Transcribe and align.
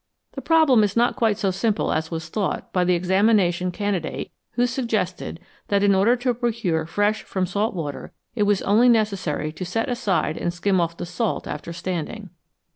The 0.31 0.41
problem 0.41 0.83
is 0.83 0.97
not 0.97 1.15
quite 1.15 1.37
so 1.37 1.51
simple 1.51 1.93
as 1.93 2.09
was 2.09 2.27
thought 2.27 2.73
by 2.73 2.83
the 2.83 2.95
examination 2.95 3.69
candidate 3.71 4.31
who 4.53 4.65
suggested 4.65 5.39
that 5.67 5.83
in 5.83 5.93
order 5.93 6.15
to 6.15 6.33
procure 6.33 6.87
fresh 6.87 7.21
from 7.21 7.45
salt 7.45 7.75
water 7.75 8.11
it 8.33 8.41
was 8.41 8.63
only 8.63 8.89
necessary 8.89 9.51
to 9.51 9.63
set 9.63 9.89
aside 9.89 10.37
and 10.37 10.51
skim 10.51 10.81
off 10.81 10.97
the 10.97 11.05
salt 11.05 11.45
after 11.45 11.71
standing. 11.71 12.31